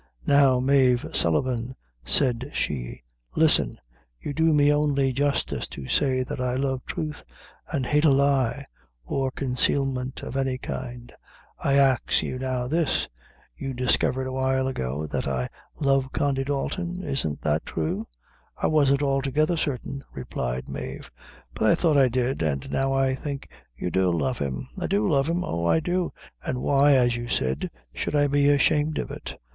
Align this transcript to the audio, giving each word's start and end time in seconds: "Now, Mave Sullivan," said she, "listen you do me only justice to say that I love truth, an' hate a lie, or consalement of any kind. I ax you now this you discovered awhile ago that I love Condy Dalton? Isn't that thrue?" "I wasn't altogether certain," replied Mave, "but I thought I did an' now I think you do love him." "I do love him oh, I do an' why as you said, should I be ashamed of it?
"Now, 0.25 0.59
Mave 0.59 1.05
Sullivan," 1.13 1.75
said 2.03 2.49
she, 2.55 3.03
"listen 3.35 3.79
you 4.19 4.33
do 4.33 4.51
me 4.51 4.73
only 4.73 5.13
justice 5.13 5.67
to 5.67 5.87
say 5.87 6.23
that 6.23 6.41
I 6.41 6.55
love 6.55 6.83
truth, 6.87 7.23
an' 7.71 7.83
hate 7.83 8.05
a 8.05 8.09
lie, 8.09 8.65
or 9.05 9.29
consalement 9.29 10.23
of 10.23 10.35
any 10.35 10.57
kind. 10.57 11.13
I 11.59 11.75
ax 11.77 12.23
you 12.23 12.39
now 12.39 12.65
this 12.67 13.07
you 13.55 13.75
discovered 13.75 14.25
awhile 14.25 14.67
ago 14.67 15.05
that 15.05 15.27
I 15.27 15.49
love 15.79 16.11
Condy 16.13 16.45
Dalton? 16.45 17.03
Isn't 17.03 17.43
that 17.43 17.69
thrue?" 17.69 18.07
"I 18.57 18.65
wasn't 18.65 19.03
altogether 19.03 19.55
certain," 19.55 20.03
replied 20.15 20.67
Mave, 20.67 21.11
"but 21.53 21.69
I 21.69 21.75
thought 21.75 21.97
I 21.99 22.07
did 22.09 22.41
an' 22.41 22.63
now 22.71 22.91
I 22.91 23.13
think 23.13 23.47
you 23.77 23.91
do 23.91 24.09
love 24.09 24.39
him." 24.39 24.67
"I 24.79 24.87
do 24.87 25.07
love 25.07 25.29
him 25.29 25.43
oh, 25.43 25.65
I 25.67 25.79
do 25.79 26.11
an' 26.43 26.59
why 26.59 26.93
as 26.93 27.15
you 27.15 27.27
said, 27.27 27.69
should 27.93 28.15
I 28.15 28.25
be 28.25 28.49
ashamed 28.49 28.97
of 28.97 29.11
it? 29.11 29.37